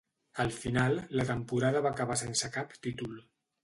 Al 0.43 0.49
final, 0.61 0.97
la 1.21 1.27
temporada 1.33 1.85
va 1.89 1.95
acabar 1.97 2.21
sense 2.25 2.53
cap 2.61 2.79
títol. 2.89 3.19